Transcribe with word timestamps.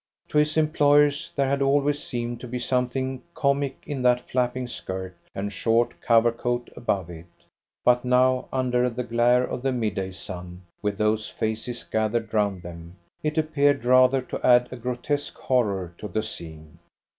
To 0.29 0.39
his 0.39 0.57
employers 0.57 1.31
there 1.35 1.47
had 1.47 1.61
always 1.61 2.01
seemed 2.03 2.41
to 2.41 2.47
be 2.47 2.57
something 2.57 3.21
comic 3.35 3.83
in 3.85 4.01
that 4.01 4.27
flapping 4.31 4.67
skirt 4.67 5.15
and 5.35 5.53
short 5.53 5.91
cover 6.01 6.31
coat 6.31 6.71
above 6.75 7.11
it; 7.11 7.27
but 7.85 8.03
now, 8.03 8.47
under 8.51 8.89
the 8.89 9.03
glare 9.03 9.43
of 9.43 9.61
the 9.61 9.71
mid 9.71 9.93
day 9.93 10.09
sun, 10.09 10.63
with 10.81 10.97
those 10.97 11.29
faces 11.29 11.83
gathered 11.83 12.33
round 12.33 12.63
them, 12.63 12.95
it 13.21 13.37
appeared 13.37 13.85
rather 13.85 14.23
to 14.23 14.43
add 14.43 14.69
a 14.71 14.75
grotesque 14.75 15.37
horror 15.37 15.93
to 15.99 16.07
the 16.07 16.23
scene. 16.23 16.79